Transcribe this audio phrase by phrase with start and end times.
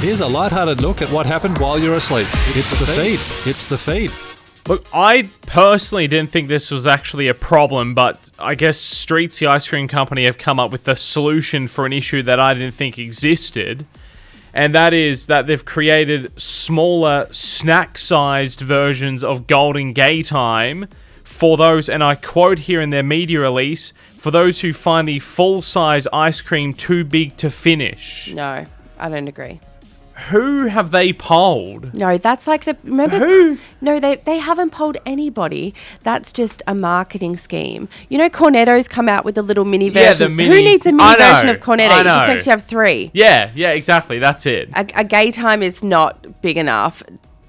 [0.00, 2.26] Here's a light-hearted look at what happened while you're asleep.
[2.56, 3.20] It's the feed.
[3.46, 4.10] It's the feed.
[4.66, 9.48] Look, I personally didn't think this was actually a problem, but I guess Streets, the
[9.48, 12.72] ice cream company, have come up with a solution for an issue that I didn't
[12.72, 13.84] think existed.
[14.54, 20.88] And that is that they've created smaller, snack sized versions of Golden Gaytime
[21.24, 25.18] for those, and I quote here in their media release, for those who find the
[25.18, 28.32] full size ice cream too big to finish.
[28.32, 28.64] No,
[28.98, 29.60] I don't agree.
[30.28, 31.94] Who have they polled?
[31.94, 33.18] No, that's like the remember.
[33.18, 33.58] Who?
[33.80, 35.74] No, they they haven't polled anybody.
[36.02, 37.88] That's just a marketing scheme.
[38.08, 40.06] You know, Cornetto's come out with a little mini version.
[40.06, 42.00] Yeah, the mini- Who needs a mini know, version of Cornetto?
[42.00, 43.10] It just makes you have three.
[43.14, 44.18] Yeah, yeah, exactly.
[44.18, 44.70] That's it.
[44.74, 47.02] A, a gay time is not big enough.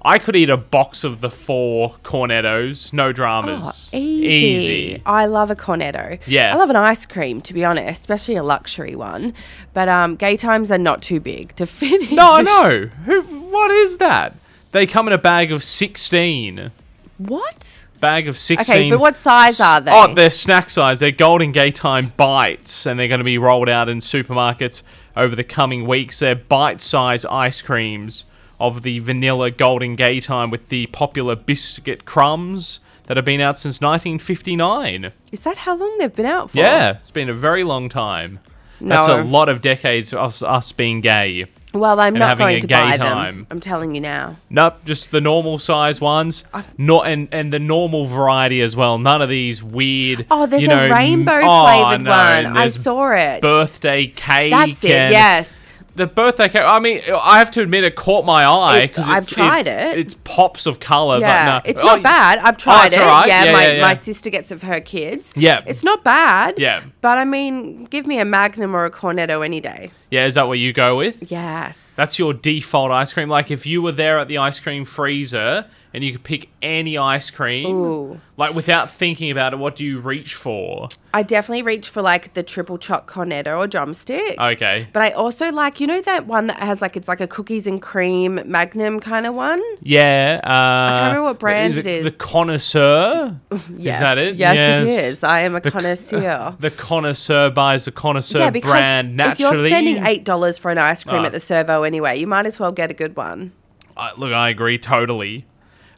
[0.04, 3.90] I could eat a box of the four cornettos, no Oh, dramas.
[3.94, 5.00] easy.
[5.06, 6.18] I love a cornetto.
[6.26, 6.54] Yeah.
[6.54, 9.32] I love an ice cream, to be honest, especially a luxury one.
[9.74, 12.10] But um, gay times are not too big to finish.
[12.10, 12.86] No, no.
[13.04, 13.22] Who?
[13.22, 14.34] What is that?
[14.72, 16.70] They come in a bag of sixteen.
[17.18, 17.84] What?
[18.00, 18.74] Bag of sixteen.
[18.76, 19.92] Okay, but what size are they?
[19.92, 20.98] Oh, they're snack size.
[21.00, 24.82] They're Golden Gaytime bites, and they're going to be rolled out in supermarkets
[25.16, 26.18] over the coming weeks.
[26.18, 28.24] They're bite-size ice creams
[28.60, 33.80] of the vanilla Golden Gaytime with the popular biscuit crumbs that have been out since
[33.80, 35.12] 1959.
[35.32, 36.58] Is that how long they've been out for?
[36.58, 38.40] Yeah, it's been a very long time.
[38.80, 41.46] That's a um, lot of decades of us being gay.
[41.72, 43.36] Well, I'm not going to gay buy time.
[43.38, 43.46] them.
[43.50, 44.36] I'm telling you now.
[44.50, 46.44] Nope, just the normal size ones.
[46.76, 48.98] Not and and the normal variety as well.
[48.98, 50.26] None of these weird.
[50.30, 52.56] Oh, there's you know, a rainbow oh, flavored no, one.
[52.56, 53.40] I saw it.
[53.40, 54.50] Birthday cake.
[54.50, 55.12] That's it.
[55.12, 55.61] Yes.
[55.94, 56.62] The birthday cake.
[56.62, 59.98] I mean, I have to admit, it caught my eye because I've tried it.
[59.98, 61.18] It's pops of color.
[61.18, 61.70] Yeah, but no.
[61.70, 62.38] it's Oh, not bad.
[62.38, 63.00] I've tried oh, it's it.
[63.02, 63.28] alright.
[63.28, 63.80] Yeah, Yeah, my, yeah, yeah.
[63.82, 65.34] my sister gets it for her kids.
[65.36, 65.62] Yeah.
[65.66, 66.54] It's not bad.
[66.58, 66.84] Yeah.
[67.02, 69.90] But I mean, give me a Magnum or a Cornetto any day.
[70.10, 71.30] Yeah, is that what you go with?
[71.30, 71.92] Yes.
[71.94, 73.28] That's your default ice cream.
[73.28, 76.96] Like if you were there at the ice cream freezer and you could pick any
[76.96, 78.20] ice cream, Ooh.
[78.36, 80.88] like without thinking about it, what do you reach for?
[81.14, 84.40] I definitely reach for like the triple choc Cornetto or drumstick.
[84.40, 84.88] Okay.
[84.94, 87.66] But I also like, you know, that one that has like, it's like a cookies
[87.66, 89.60] and cream Magnum kind of one?
[89.82, 90.40] Yeah.
[90.42, 92.04] Uh, I can't remember what brand it is.
[92.04, 93.38] The connoisseur.
[93.76, 93.96] Yes.
[93.96, 94.36] Is that it?
[94.36, 95.24] Yes, it is.
[95.24, 96.56] I am a The- connoisseur.
[96.60, 99.70] The connoisseur buys the connoisseur yeah, because brand if naturally.
[99.70, 101.26] you're spending $8 for an ice cream Ah.
[101.26, 103.52] at the servo anyway, you might as well get a good one.
[103.96, 105.44] Uh, look, I agree totally.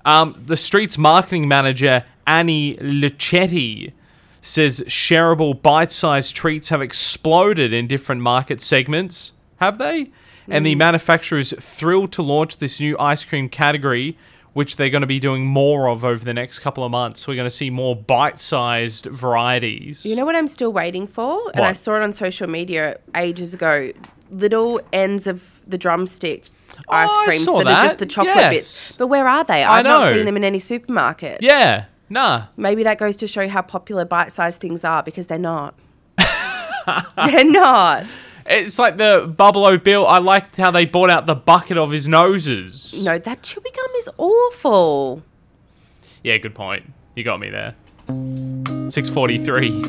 [0.04, 3.92] Um, the street's marketing manager Annie Lucetti
[4.40, 9.32] says shareable bite-sized treats have exploded in different market segments.
[9.56, 10.10] Have they?
[10.48, 14.18] And the manufacturer is thrilled to launch this new ice cream category,
[14.52, 17.26] which they're going to be doing more of over the next couple of months.
[17.26, 20.04] We're going to see more bite-sized varieties.
[20.04, 21.50] You know what I'm still waiting for?
[21.54, 23.92] And I saw it on social media ages ago.
[24.30, 26.46] Little ends of the drumstick
[26.78, 28.50] oh, ice Oh, creams saw that, are just the chocolate Yes.
[28.54, 28.96] bits.
[28.96, 29.62] But where are they?
[29.62, 31.42] I I've not seen them in any supermarket.
[31.42, 31.84] yeah.
[32.10, 32.44] Nah.
[32.56, 35.74] Maybe that goes to show how popular bite-sized things are because they're not.
[37.16, 38.04] they're not.
[38.46, 40.06] It's like the Buffalo Bill.
[40.06, 43.02] I liked how they bought out the bucket of his noses.
[43.04, 45.22] No, that chewy gum is awful.
[46.22, 46.92] Yeah, good point.
[47.16, 47.74] You got me there.
[48.90, 49.84] 643.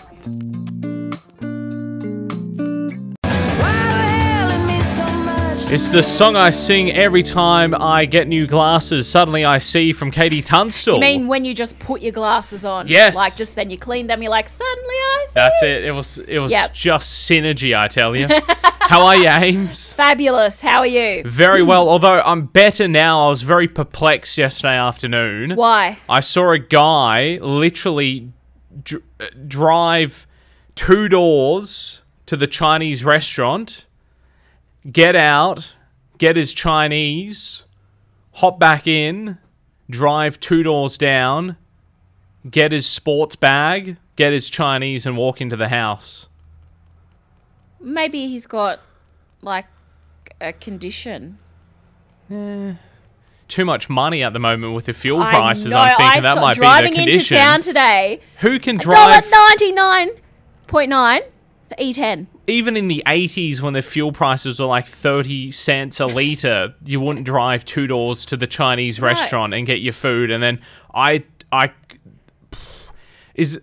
[5.67, 9.09] It's the song I sing every time I get new glasses.
[9.09, 10.95] Suddenly I see from KT Tunstall.
[10.95, 12.87] You mean when you just put your glasses on?
[12.87, 13.15] Yes.
[13.15, 15.31] Like just then you clean them, you're like, suddenly I see.
[15.33, 15.83] That's it.
[15.85, 16.73] It was it was Yep.
[16.73, 18.27] just synergy, I tell you.
[18.79, 19.91] How are you, Ames?
[19.91, 20.61] Fabulous.
[20.61, 21.23] How are you?
[21.25, 21.89] Very well.
[21.89, 23.25] Although I'm better now.
[23.25, 25.55] I was very perplexed yesterday afternoon.
[25.55, 25.97] Why?
[26.07, 28.31] I saw a guy literally
[28.83, 29.03] dr-
[29.47, 30.25] drive
[30.75, 33.87] two doors to the Chinese restaurant,
[34.91, 35.75] get out,
[36.17, 37.65] get his Chinese,
[38.33, 39.37] hop back in,
[39.89, 41.57] drive two doors down,
[42.49, 46.27] get his sports bag, get his Chinese, and walk into the house.
[47.79, 48.79] Maybe he's got
[49.41, 49.65] like
[50.41, 51.37] a condition.
[52.31, 52.73] Eh,
[53.47, 55.67] too much money at the moment with the fuel I prices.
[55.67, 57.37] know, I'm thinking I that might be driving the into condition.
[57.37, 58.21] town today.
[58.39, 59.31] Who can Dollar drive?
[59.31, 60.09] ninety nine
[60.65, 61.21] point nine
[61.67, 62.27] for E ten.
[62.47, 66.99] even in the 80s when the fuel prices were like 30 cents a litre you
[66.99, 69.09] wouldn't drive two doors to the chinese Right.
[69.17, 70.61] restaurant and get your food and then
[70.93, 71.71] i i
[73.33, 73.59] is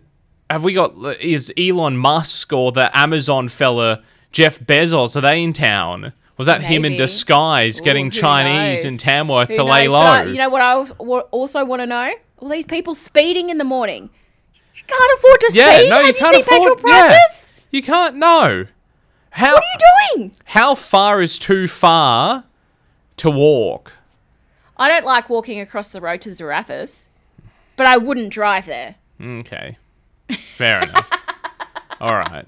[0.51, 4.03] have we got is elon musk or the amazon fella
[4.33, 8.85] jeff bezos are they in town was that him in disguise getting Ooh, who chinese
[8.85, 8.93] knows?
[8.93, 12.11] in tamworth Who to lay low I- you know what I also want to know?
[12.39, 14.11] All these people speeding in the morning.
[14.75, 15.91] You can't afford to yeah speed.
[15.91, 17.09] no Have you you can't seen afford petrol yeah.
[17.73, 18.67] You can't know.
[19.31, 19.67] how What are
[20.15, 20.33] you doing?
[20.45, 22.45] how far is too far
[23.17, 23.93] to walk.
[24.77, 27.09] I don't like walking across the road to Zarafis,
[27.77, 28.97] but I wouldn't drive there.
[29.21, 29.79] Okay.
[30.57, 31.11] Fair enough.
[32.01, 32.47] All right.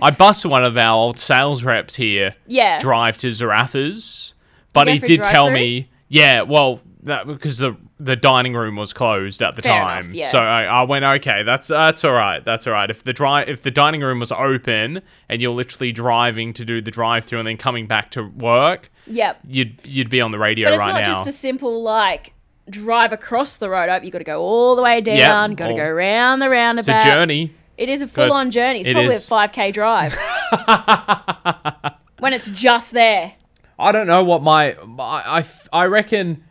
[0.00, 2.36] I busted one of our old sales reps here.
[2.46, 2.78] Yeah.
[2.78, 4.32] Drive to Zarafas,
[4.72, 9.42] but he did tell me, yeah, well, that because the the dining room was closed
[9.42, 10.30] at the Fair time, enough, yeah.
[10.30, 12.88] so I, I went, okay, that's that's all right, that's all right.
[12.90, 16.80] If the dri- if the dining room was open and you're literally driving to do
[16.80, 19.40] the drive through and then coming back to work, Yep.
[19.48, 21.06] you'd you'd be on the radio But it's right not now.
[21.06, 22.34] just a simple like
[22.70, 24.04] drive across the road up.
[24.04, 25.54] You got to go all the way down.
[25.54, 26.96] got to go round the roundabout.
[26.96, 27.54] it's a journey.
[27.76, 28.80] It is a full on journey.
[28.80, 29.24] It's It probably is.
[29.24, 30.12] a five k drive.
[32.18, 33.34] when it's just there.
[33.78, 36.42] I don't know what my I, I, I reckon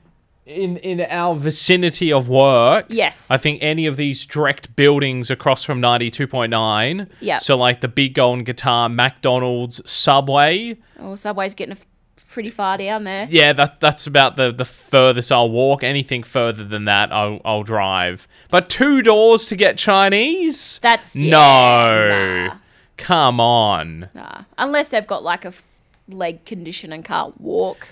[0.47, 2.85] in in our vicinity of work.
[2.89, 3.29] Yes.
[3.29, 7.09] I think any of these direct buildings across from 92.9.
[7.19, 7.41] Yep.
[7.41, 10.77] So like the Big Golden Guitar, McDonald's, Subway.
[10.99, 11.85] Oh, Subway's getting a f-
[12.29, 13.27] pretty far down there.
[13.29, 15.83] Yeah, that that's about the the furthest I'll walk.
[15.83, 18.27] Anything further than that, I'll I'll drive.
[18.49, 20.79] But two doors to get Chinese?
[20.81, 22.47] That's yeah, no.
[22.47, 22.57] Nah,
[22.97, 24.09] Come on.
[24.13, 24.43] nah.
[24.57, 25.63] Unless they've got like a f-
[26.09, 27.89] leg condition and can't walk.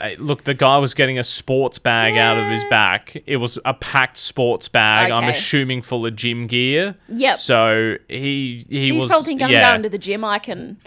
[0.00, 3.16] Hey, look, the guy was getting a sports bag out of his back.
[3.26, 5.10] It was a packed sports bag.
[5.10, 6.96] I'm assuming full of gym gear.
[7.08, 7.38] Yep.
[7.38, 10.24] So he he He's was probably thinking, I'm going to the gym.
[10.24, 10.78] I can,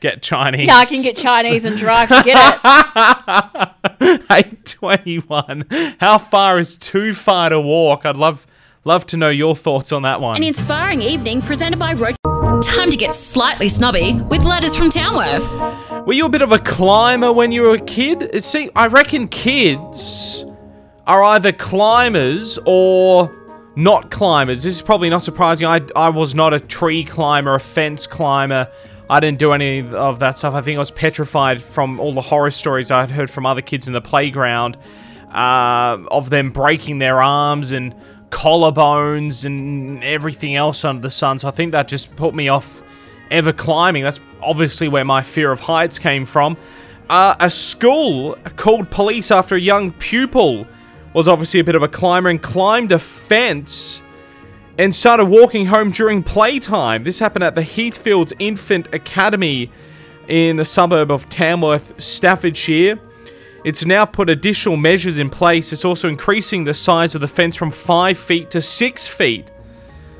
[0.00, 0.66] get Chinese.
[0.66, 2.36] yeah, I can get Chinese and drive to get
[4.00, 4.22] it.
[4.30, 5.64] eight twenty one.
[6.00, 8.04] How far is too far to walk?
[8.06, 8.46] I'd love
[8.84, 10.36] love to know your thoughts on that one.
[10.36, 12.16] An inspiring evening presented by Roach.
[12.62, 15.52] Time to get slightly snobby with letters from Tamworth.
[16.06, 18.40] Were you a bit of a climber when you were a kid?
[18.40, 20.44] See, I reckon kids
[21.04, 23.34] are either climbers or
[23.74, 24.62] not climbers.
[24.62, 25.66] This is probably not surprising.
[25.66, 28.70] I, I was not a tree climber, a fence climber.
[29.10, 30.54] I didn't do any of that stuff.
[30.54, 33.88] I think I was petrified from all the horror stories I'd heard from other kids
[33.88, 34.78] in the playground
[35.32, 37.92] uh, of them breaking their arms and
[38.30, 41.40] collarbones and everything else under the sun.
[41.40, 42.84] So I think that just put me off
[43.30, 44.02] ever climbing.
[44.02, 46.56] That's obviously where my fear of heights came from.
[47.08, 50.66] Uh, a school called police after a young pupil
[51.12, 54.02] was obviously a bit of a climber and climbed a fence
[54.78, 57.04] and started walking home during playtime.
[57.04, 59.70] This happened at the Heathfields Infant Academy
[60.28, 62.98] in the suburb of Tamworth, Staffordshire.
[63.64, 65.72] It's now put additional measures in place.
[65.72, 69.50] It's also increasing the size of the fence from 5 feet to 6 feet.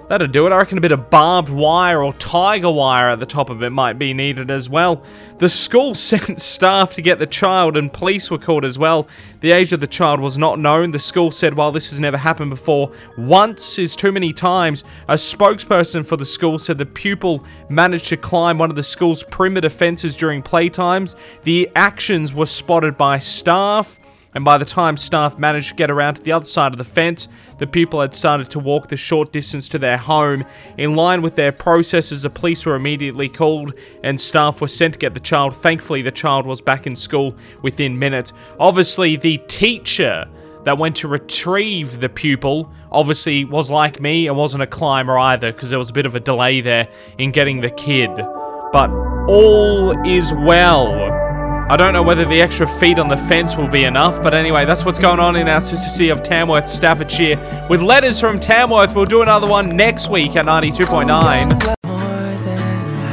[0.08, 0.52] That'll do it.
[0.52, 3.70] I reckon a bit of barbed wire or tiger wire at the top of it
[3.70, 5.02] might be needed as well.
[5.38, 9.08] The school sent staff to get the child, and police were called as well.
[9.40, 10.92] The age of the child was not known.
[10.92, 14.84] The school said, while this has never happened before, once is too many times.
[15.08, 19.24] A spokesperson for the school said the pupil managed to climb one of the school's
[19.24, 21.16] perimeter fences during playtimes.
[21.42, 23.98] The actions were spotted by staff.
[24.36, 26.84] And by the time staff managed to get around to the other side of the
[26.84, 30.44] fence, the pupil had started to walk the short distance to their home.
[30.76, 33.72] In line with their processes, the police were immediately called
[34.04, 35.56] and staff were sent to get the child.
[35.56, 38.34] Thankfully, the child was back in school within minutes.
[38.60, 40.26] Obviously, the teacher
[40.64, 45.50] that went to retrieve the pupil obviously was like me and wasn't a climber either
[45.50, 48.10] because there was a bit of a delay there in getting the kid.
[48.70, 48.90] But
[49.30, 51.05] all is well.
[51.68, 54.64] I don't know whether the extra feet on the fence will be enough, but anyway,
[54.64, 57.66] that's what's going on in our sister city of Tamworth, Staffordshire.
[57.68, 61.74] With letters from Tamworth, we'll do another one next week at 92.9.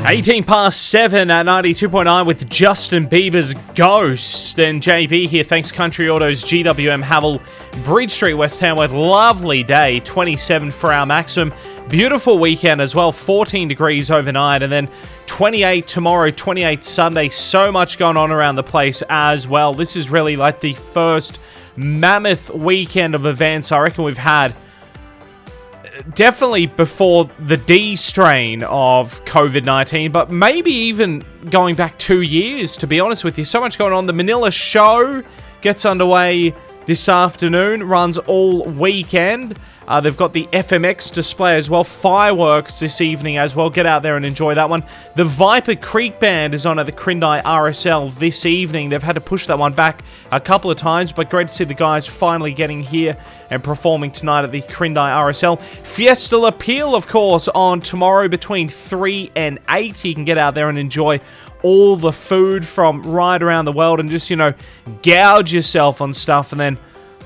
[0.05, 4.59] 18 past 7 at 92.9 with Justin Bieber's Ghost.
[4.59, 5.43] And JB here.
[5.43, 7.41] Thanks, Country Autos, GWM Haval,
[7.85, 8.91] Bridge Street, West Tamworth.
[8.91, 11.51] Lovely day, 27 for our maximum.
[11.89, 14.63] Beautiful weekend as well, 14 degrees overnight.
[14.63, 14.89] And then
[15.27, 17.29] 28 tomorrow, 28 Sunday.
[17.29, 19.73] So much going on around the place as well.
[19.73, 21.39] This is really like the first
[21.75, 29.23] mammoth weekend of events I reckon we've had uh, definitely before the D strain of
[29.25, 33.45] COVID 19, but maybe even going back two years, to be honest with you.
[33.45, 34.05] So much going on.
[34.05, 35.23] The Manilla show
[35.61, 36.53] gets underway
[36.85, 39.57] this afternoon, runs all weekend.
[39.87, 43.69] Uh, they've got the FMX display as well, fireworks this evening as well.
[43.69, 44.83] Get out there and enjoy that one.
[45.15, 48.89] The Viper Creek Band is on at the Quirindi RSL this evening.
[48.89, 51.63] They've had to push that one back a couple of times, but great to see
[51.63, 53.17] the guys finally getting here
[53.49, 55.59] and performing tonight at the Quirindi RSL.
[55.59, 60.05] Fiesta La Peel, of course, on tomorrow between 3 and 8.
[60.05, 61.19] You can get out there and enjoy
[61.61, 64.53] all the food from right around the world and just, you know,
[65.01, 66.77] gouge yourself on stuff and then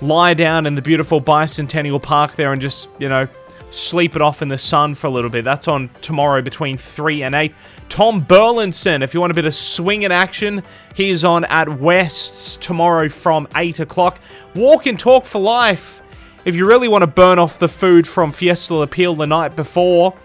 [0.01, 3.27] lie down in the beautiful Bicentennial Park there and just, you know,
[3.69, 5.43] sleep it off in the sun for a little bit.
[5.43, 7.53] That's on tomorrow between 3 and 8.
[7.89, 10.63] Tom Burlinson, if you want a bit of swinging action,
[10.95, 14.19] he's on at West's tomorrow from 8 o'clock.
[14.55, 16.01] Walk and Talk for Life.
[16.45, 19.55] If you really want to burn off the food from Fiesta La Peel the night
[19.55, 20.15] before,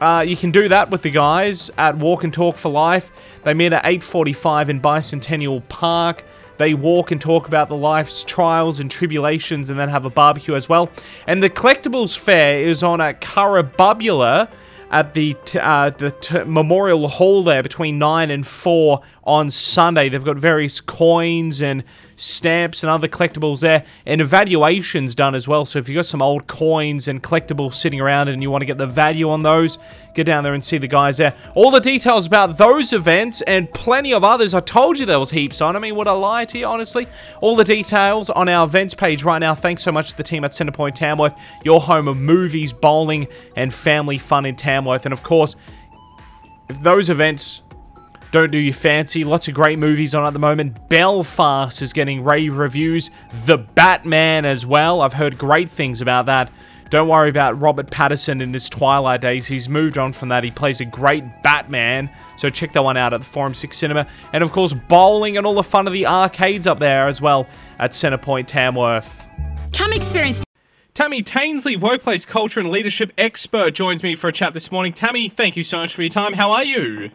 [0.00, 3.10] uh, you can do that with the guys at Walk and Talk for Life.
[3.44, 6.24] They meet at 8.45 in Bicentennial Park.
[6.62, 10.54] They walk and talk about the life's trials and tribulations and then have a barbecue
[10.54, 10.90] as well.
[11.26, 14.48] And the collectibles fair is on at Currabubula
[14.92, 20.08] at the uh, the Memorial Hall there between 9 and 4 on Sunday.
[20.08, 21.84] They've got various coins and
[22.16, 25.64] stamps and other collectibles there, and evaluations done as well.
[25.64, 28.66] So if you've got some old coins and collectibles sitting around and you want to
[28.66, 29.78] get the value on those,
[30.14, 31.34] get down there and see the guys there.
[31.54, 34.54] All the details about those events and plenty of others.
[34.54, 35.74] I told you there was heaps on.
[35.74, 37.08] I mean, would I lie to you, honestly?
[37.40, 39.54] All the details on our events page right now.
[39.54, 43.26] Thanks so much to the team at Centrepoint Tamworth, your home of movies, bowling,
[43.56, 45.06] and family fun in Tamworth.
[45.06, 45.56] And of course,
[46.68, 47.62] if those events
[48.32, 49.24] don't do you fancy.
[49.24, 50.88] Lots of great movies on at the moment.
[50.88, 53.10] Belfast is getting rave reviews.
[53.44, 55.02] The Batman as well.
[55.02, 56.50] I've heard great things about that.
[56.88, 59.46] Don't worry about Robert Pattinson in his Twilight days.
[59.46, 60.44] He's moved on from that.
[60.44, 62.10] He plays a great Batman.
[62.38, 64.06] So check that one out at the Forum 6 Cinema.
[64.32, 67.46] And of course, bowling and all the fun of the arcades up there as well
[67.78, 69.26] at Centrepoint Tamworth.
[69.74, 70.42] Come experience
[70.94, 74.94] Tammy Tansley, workplace culture and leadership expert, joins me for a chat this morning.
[74.94, 76.32] Tammy, thank you so much for your time.
[76.32, 77.10] How are you?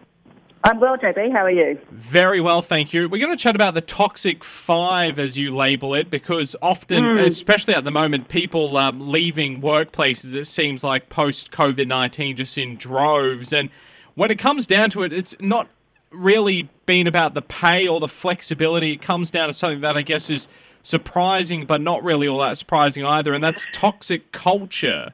[0.68, 1.32] I'm well, JB.
[1.32, 1.80] How are you?
[1.92, 3.08] Very well, thank you.
[3.08, 7.74] We're going to chat about the toxic five, as you label it, because often, especially
[7.74, 12.76] at the moment, people um, leaving workplaces, it seems like post COVID 19, just in
[12.76, 13.54] droves.
[13.54, 13.70] And
[14.16, 15.70] when it comes down to it, it's not
[16.12, 18.92] really been about the pay or the flexibility.
[18.92, 20.50] It comes down to something that I guess is
[20.84, 25.14] surprising, but not really all that surprising either, and that's toxic culture.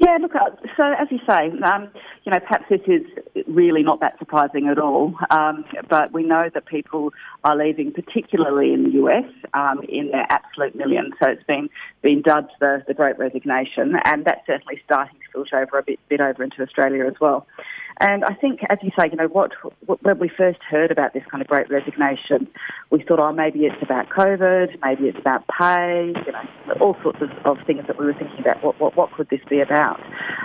[0.00, 1.90] Yeah, look, uh, so as you say, um,
[2.22, 3.02] you know, perhaps this is
[3.48, 7.12] really not that surprising at all, um, but we know that people
[7.42, 9.24] are leaving, particularly in the US,
[9.54, 11.14] um, in their absolute millions.
[11.20, 11.68] So it's been
[12.00, 15.98] been dubbed the, the Great Resignation, and that's certainly starting to filter over a bit,
[16.08, 17.46] bit over into Australia as well.
[18.00, 19.52] And I think, as you say, you know, what,
[20.02, 22.48] when we first heard about this kind of Great Resignation,
[22.90, 27.18] we thought, oh, maybe it's about COVID, maybe it's about pay, you know, all sorts
[27.20, 28.62] of, of things that we were thinking about.
[28.62, 30.00] What what, what could this be about?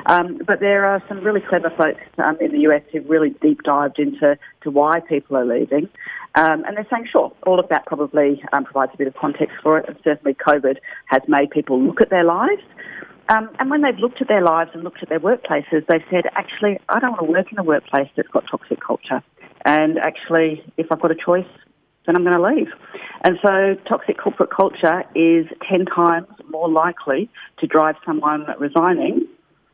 [0.08, 3.62] Um, but there are some really clever folks um, in the US who've really deep
[3.64, 5.90] dived into to why people are leaving.
[6.36, 9.56] Um, and they're saying, sure, all of that probably um, provides a bit of context
[9.62, 9.86] for it.
[9.88, 12.64] And certainly COVID has made people look at their lives.
[13.30, 16.26] Um, and when they've looked at their lives and looked at their workplaces, they've said,
[16.34, 19.24] actually, I don't want to work in a workplace that's got toxic culture.
[19.66, 21.48] And actually, if I've got a choice,
[22.06, 22.68] then I'm going to leave.
[23.24, 29.26] And so toxic corporate culture is 10 times more likely to drive someone resigning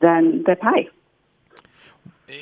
[0.02, 0.90] than their pay.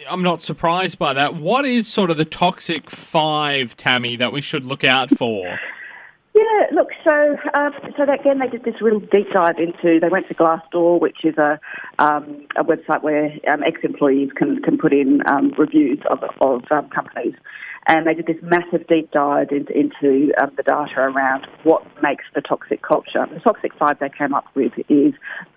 [0.10, 1.36] I'm not surprised by that.
[1.36, 5.58] What is sort of the toxic five, Tammy, that we should look out for?
[6.38, 10.00] Yeah, look, so um, so that, again, they did this real deep dive into.
[10.00, 11.60] They went to Glassdoor, which is a
[11.98, 16.90] um, a website where um, ex-employees can can put in um, reviews of of um,
[16.90, 17.34] companies,
[17.88, 22.26] and they did this massive deep dive into, into um, the data around what makes
[22.36, 23.26] the toxic culture.
[23.34, 25.14] The toxic five they came up with is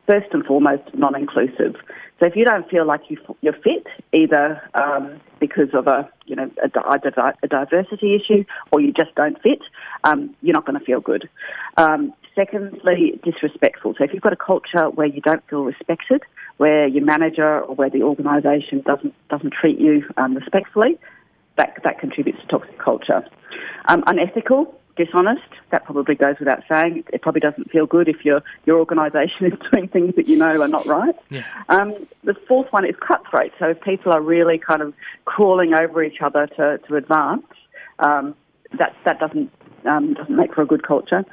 [0.07, 1.75] first and foremost non-inclusive.
[2.21, 6.37] So if you don't feel like you, you're fit, either um, because of a you
[6.37, 9.63] know a, di- a, diversity issue or you just don't fit,
[10.05, 11.29] um, you're not going to feel good.
[11.77, 13.95] Um, secondly, disrespectful.
[13.99, 16.23] So if you've got a culture where you don't feel respected,
[16.59, 20.99] where your manager or where the organisation doesn't doesn't treat you um, respectfully,
[21.61, 23.23] that that contributes to toxic culture.
[23.87, 25.53] Um, unethical dishonest.
[25.71, 27.05] That probably goes without saying.
[27.13, 30.61] It probably doesn't feel good if your your organisation is doing things that you know
[30.61, 31.15] are not right.
[31.29, 31.45] Yeah.
[31.69, 33.53] Um, the fourth one is cutthroat.
[33.59, 34.95] So if people are really kind of
[35.27, 37.47] crawling over each other to, to advance,
[37.99, 38.35] um,
[38.79, 39.51] that that doesn't
[39.85, 41.25] um, doesn't make for a good culture.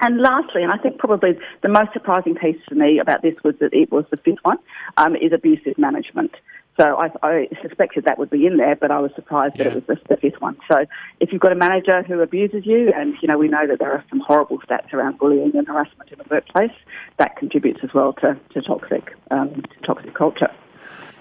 [0.00, 3.54] And lastly, and I think probably the most surprising piece for me about this was
[3.60, 4.58] that it was the fifth one,
[4.98, 6.32] um, is abusive management.
[6.78, 9.64] So I, I, suspected that would be in there, but I was surprised Yeah.
[9.64, 10.58] that it was the, the fifth one.
[10.70, 10.84] So
[11.20, 13.90] if you've got a manager who abuses you, and you know we know that there
[13.90, 16.76] are some horrible stats around bullying and harassment in the workplace,
[17.18, 20.50] that contributes as well to, to toxic um, to toxic culture.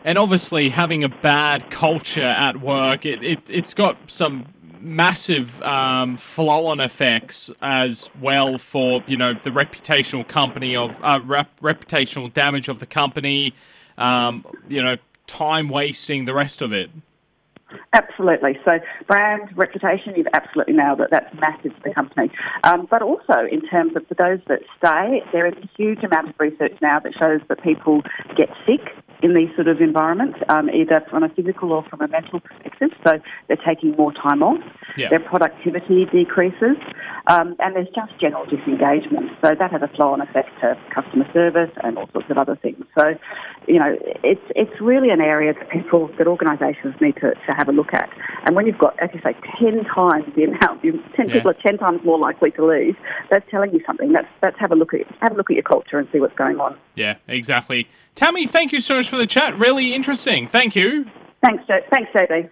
[0.04, 4.46] And obviously, having a bad culture at work, it, it, it's got some
[4.82, 11.60] massive um, flow-on effects as well for you know the reputational company of uh, rep-
[11.62, 13.54] reputational damage of the company,
[13.98, 16.90] um, you know time wasting, the rest of it.
[17.94, 18.58] Absolutely.
[18.64, 21.10] So, brand reputation, you've absolutely nailed it.
[21.12, 22.32] That's massive for the company.
[22.64, 26.30] Um, but also, in terms of for those that stay, there is a huge amount
[26.30, 28.02] of research now that shows that people
[28.38, 32.08] get sick in these sort of environments, um, either from a physical or from a
[32.08, 32.92] mental perspective.
[33.06, 34.62] So they're taking more time off.
[34.98, 35.10] Yeah.
[35.10, 36.78] Their productivity decreases,
[37.28, 39.32] um, and there's just general disengagement.
[39.44, 42.86] So that has a flow-on effect to customer service and all sorts of other things.
[42.98, 43.16] So,
[43.68, 47.68] you know, it's it's really an area that people, that organisations need to, to have
[47.68, 48.10] a look at.
[48.46, 51.36] And when you've got, as you say, ten times the amount, you, ten Yeah.
[51.36, 52.96] people are ten times more likely to leave.
[53.30, 54.12] That's telling you something.
[54.14, 56.36] That's that's have a look at have a look at your culture and see what's
[56.36, 56.78] going on.
[56.96, 57.88] Yeah, exactly.
[58.16, 59.58] Tammy, thank you so much for the chat.
[59.60, 60.48] Really interesting.
[60.48, 61.06] Thank you.
[61.44, 62.50] Thanks, Jo- thanks, JB.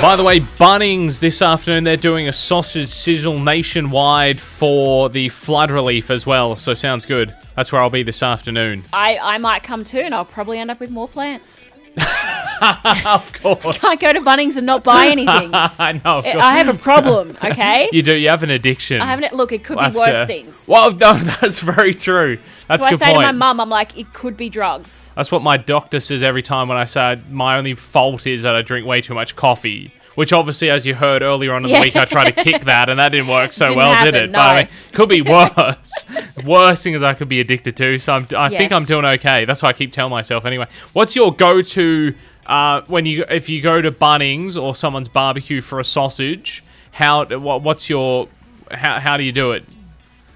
[0.00, 5.70] By the way, Bunnings this afternoon, they're doing a sausage sizzle nationwide for the flood
[5.70, 6.56] relief as well.
[6.56, 7.34] So sounds good.
[7.56, 8.84] That's where I'll be this afternoon.
[8.92, 11.66] I, I might come too, and I'll probably end up with more plants.
[13.04, 13.66] of course.
[13.66, 15.50] I Can't go to Bunnings and not buy anything.
[15.52, 16.18] I know.
[16.18, 16.36] Of course.
[16.36, 17.88] I have a problem, okay?
[17.92, 18.14] You do.
[18.14, 19.00] You have an addiction.
[19.00, 19.32] I haven't.
[19.34, 20.66] Look, it could be We'll have worse to- things.
[20.68, 22.38] Well, no, that's very true.
[22.68, 23.18] That's so I say point.
[23.18, 25.10] to my mum, I'm like, it could be drugs.
[25.16, 28.54] That's what my doctor says every time when I say my only fault is that
[28.54, 29.92] I drink way too much coffee.
[30.14, 31.78] Which obviously, as you heard earlier on in Yeah.
[31.78, 34.14] the week, I tried to kick that, and that didn't work so Didn't well, did
[34.14, 34.32] happen, it?
[34.32, 36.06] But I mean, could be worse.
[36.44, 37.98] Worst thing is I could be addicted to.
[37.98, 39.44] So I'm, I think I'm doing okay.
[39.44, 40.66] That's why I keep telling myself anyway.
[40.92, 42.14] What's your go-to
[42.46, 46.62] uh, when you if you go to Bunnings or someone's barbecue for a sausage?
[46.92, 48.28] How what, what's your
[48.70, 49.64] how, how do you do it?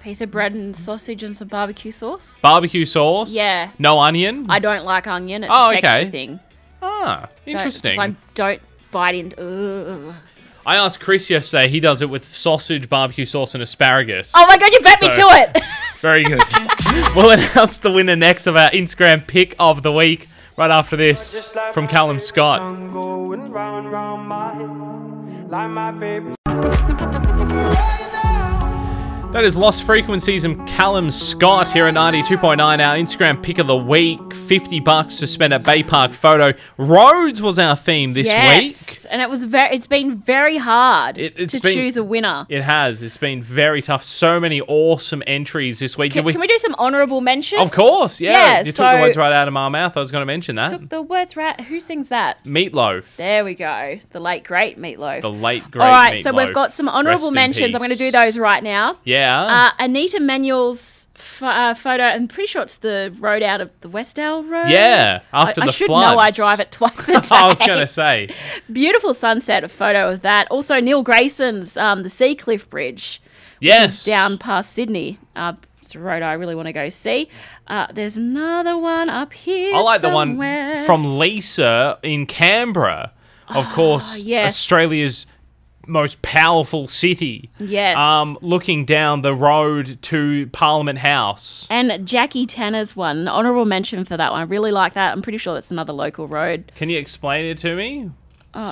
[0.01, 2.39] Piece of bread and sausage and some barbecue sauce.
[2.41, 3.31] Barbecue sauce?
[3.31, 3.71] Yeah.
[3.77, 4.45] No onion?
[4.49, 5.43] I don't like onion.
[5.43, 6.09] It's Oh, a texture okay.
[6.09, 6.39] thing.
[6.81, 7.89] ah, Don't- interesting.
[7.89, 8.61] Just like don't
[8.97, 9.39] bite into.
[9.39, 10.15] Ugh.
[10.65, 11.69] I asked Chris yesterday.
[11.69, 14.33] He does it with sausage, barbecue sauce, and asparagus.
[14.35, 15.61] Oh my god, you bet me to it.
[16.01, 16.41] Very good.
[17.15, 20.27] we'll announce the winner next of our Instagram pick of the week
[20.57, 22.59] right after this from Callum Scott.
[22.59, 27.96] Round, round my head, like my favorite.
[29.31, 32.59] That is Lost Frequencies and Callum Scott here at 92.9.
[32.59, 34.33] Our Instagram pick of the week.
[34.33, 36.53] 50 bucks to spend at Bay Park Photo.
[36.77, 38.33] Roads was our theme this week.
[38.35, 39.75] yes, and it was very.
[39.75, 42.45] It's been very hard It- to been- choose a winner.
[42.49, 43.03] It has.
[43.03, 44.03] It's been very tough.
[44.05, 46.13] So many awesome entries this week.
[46.13, 47.61] Can, Did can we do some honourable mentions?
[47.61, 48.31] Of course, yeah.
[48.31, 48.57] Yeah.
[48.59, 49.97] you so took the words right out of my mouth.
[49.97, 50.69] I was going to mention that.
[50.69, 51.59] Took the words right.
[51.61, 52.43] Who sings that?
[52.45, 53.17] Meat Loaf.
[53.17, 53.99] There we go.
[54.11, 55.21] The late great Meat Loaf.
[55.21, 57.75] The late great All right, so we've got some honourable mentions.
[57.75, 58.97] I'm going to do those right now.
[59.03, 59.16] Yeah.
[59.23, 62.03] Uh, Anita Manuel's ph- uh, photo.
[62.03, 64.69] I'm pretty sure it's the road out of the Westdale Road.
[64.69, 66.11] Yeah, after I, the I should floods.
[66.15, 66.19] know.
[66.19, 67.27] I drive it twice a day.
[67.31, 68.29] I was going to say.
[68.71, 69.63] Beautiful sunset.
[69.63, 70.47] A photo of that.
[70.51, 73.21] Also, Neil Grayson's um, the Seacliff Bridge.
[73.59, 74.03] which Yes.
[74.03, 75.19] down past Sydney.
[75.35, 77.29] Uh, it's a road I really want to go see.
[77.67, 79.73] Uh, there's another one up here.
[79.73, 80.37] I like the one
[80.85, 83.13] from Lisa in Canberra.
[83.49, 84.51] Of course, Ah, yes.
[84.51, 85.25] Australia's
[85.87, 87.49] most powerful city.
[87.59, 87.97] Yes.
[87.97, 91.65] Um, looking down the road to Parliament House.
[91.69, 94.41] And Jackie Tanner's one, honourable mention for that one.
[94.41, 95.11] I really like that.
[95.13, 96.71] I'm pretty sure that's another local road.
[96.75, 98.11] Can you explain it to me?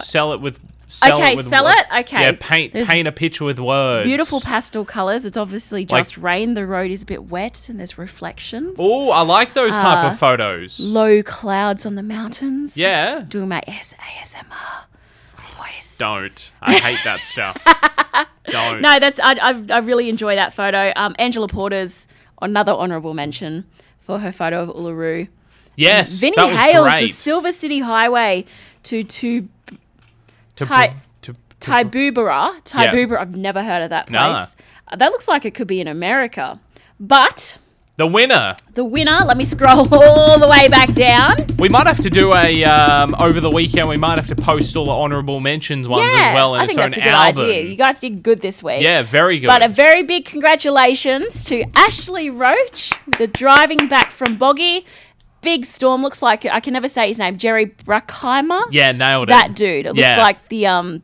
[0.01, 0.59] sell it with.
[0.87, 1.85] Sell Okay, it with sell wo- it?
[2.01, 2.21] Okay.
[2.21, 4.05] Yeah, paint There's paint a picture with words.
[4.07, 5.25] Beautiful pastel colours.
[5.25, 6.53] It's obviously Like- just rain.
[6.53, 8.75] The road is a bit wet and there's reflections.
[8.77, 10.79] Oh, I like those type Uh, of photos.
[10.79, 12.77] Low clouds on the mountains.
[12.77, 13.23] yeah.
[13.27, 14.85] Doing my S- ASMR.
[15.97, 16.51] Don't.
[16.61, 17.57] I hate that stuff.
[18.45, 18.81] Don't.
[18.81, 20.93] No, that's I, I, I really enjoy that photo.
[20.95, 22.07] Um, Angela Porter's
[22.41, 23.65] another honourable mention
[23.99, 25.27] for her photo of Uluru.
[25.75, 26.13] Yes.
[26.13, 27.01] Vinnie that was Hales, great.
[27.01, 28.45] the Silver City Highway
[28.83, 29.49] to to
[30.57, 31.37] To Ty- br- to- to
[31.69, 32.61] br- Tibooburra.
[32.63, 33.17] Tibooburra.
[33.19, 34.13] I've never heard of that place.
[34.13, 34.45] Nah.
[34.87, 36.59] Uh, that looks like it could be in America.
[36.99, 37.57] But
[37.97, 38.55] the winner.
[38.73, 41.37] the winner, let me scroll all the way back down.
[41.59, 43.87] We might have to do a um, over the weekend.
[43.87, 46.63] We might have to post all the honourable mentions ones yeah, as well in I
[46.65, 47.45] its think own that's a good album.
[47.45, 47.61] idea.
[47.63, 48.83] You guys did good this week.
[48.83, 49.47] yeah, very good.
[49.47, 54.85] But a very big congratulations to Ashley Roach with the driving back from Boggy.
[55.41, 57.37] Big storm looks like I can never say his name.
[57.37, 58.63] Jerry Bruckheimer.
[58.71, 59.31] yeah, nailed it.
[59.31, 59.85] that dude.
[59.85, 60.17] It looks Yeah.
[60.17, 61.03] like the um,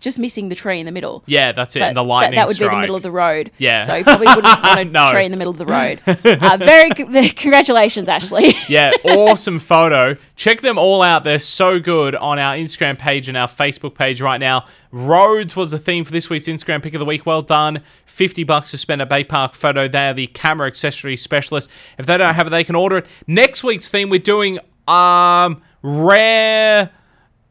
[0.00, 1.22] just missing the tree in the middle.
[1.26, 1.80] Yeah, that's it.
[1.80, 3.50] But and the that- lightning that, would be the middle of the road.
[3.58, 3.84] Yeah.
[3.84, 5.10] So you probably wouldn't want a No.
[5.12, 6.00] tree in the middle of the road.
[6.44, 8.54] Uh, very c- congratulations, Ashley.
[8.68, 10.16] Yeah, awesome photo.
[10.36, 11.22] Check them all out.
[11.24, 14.66] They're so good on our Instagram page and our Facebook page right now.
[14.90, 17.26] Roads was the theme for this week's Instagram pick of the week.
[17.26, 17.82] Well done.
[18.06, 19.88] 50 bucks to spend a Bay Park photo.
[19.88, 21.68] They are the camera accessory specialist.
[21.98, 23.06] If they don't have it, they can order it.
[23.26, 26.90] Next week's theme, we're doing um rare.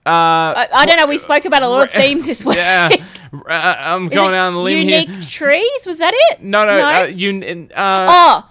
[0.05, 1.07] Uh, I, I don't know.
[1.07, 2.57] We spoke about a lot of themes this week.
[2.57, 2.89] yeah,
[3.33, 5.21] uh, I'm going down the limb unique here.
[5.21, 5.85] trees?
[5.87, 6.41] Was that it?
[6.43, 8.49] No, no, Uh, un- uh, oh,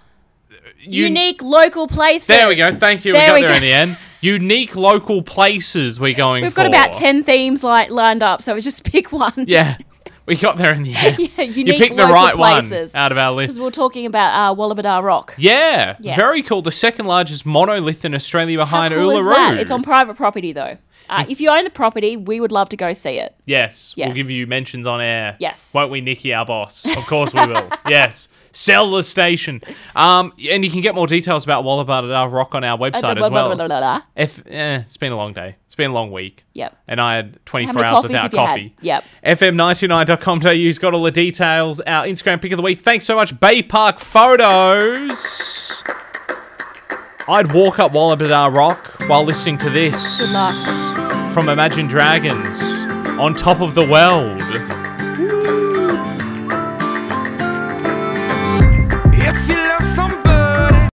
[0.51, 2.27] un- unique local places.
[2.27, 2.71] There we go.
[2.73, 3.13] Thank you.
[3.13, 3.55] There we we there go.
[3.57, 3.97] in the end.
[4.21, 6.61] Unique local places we're going We've for.
[6.61, 9.33] got about ten themes like lined up, so it was just pick one.
[9.47, 9.77] Yeah.
[10.25, 11.19] We got there in the end.
[11.19, 12.93] Yeah, you unique picked the right places.
[12.93, 13.55] one out of our list.
[13.55, 15.35] Because we're talking about uh, Wallabadah Rock.
[15.37, 16.15] Yeah, Yes.
[16.15, 16.61] very cool.
[16.61, 19.33] The second largest monolith in Australia behind How cool is Uluru.
[19.35, 19.57] that?
[19.57, 20.77] It's on private property though.
[21.09, 23.35] Uh, if you own the property, we would love to go see it.
[23.45, 25.35] Yes, we'll give you mentions on air.
[25.39, 25.73] Yes.
[25.73, 26.85] Won't we, Nikki, our boss?
[26.85, 27.69] Of course we will.
[27.87, 28.27] yes.
[28.55, 29.63] Sell the station.
[29.95, 34.03] Um, and you can get more details about Wallabadah Rock on our website as well.
[34.15, 35.55] If eh, it's been a long day.
[35.65, 36.45] It's been a long week.
[36.53, 36.77] Yep.
[36.87, 38.45] And I had 24 hours without have you had?
[38.45, 38.75] coffee.
[38.81, 39.03] Yep.
[39.25, 41.79] FM99.com.au's got all the details.
[41.79, 42.81] Our Instagram pick of the week.
[42.81, 45.81] Thanks so much, Bay Park Photos.
[47.27, 50.82] I'd walk up Wallabadah Rock while listening to this Good luck.
[51.33, 52.61] From Imagine Dragons
[53.19, 54.39] on top of the world.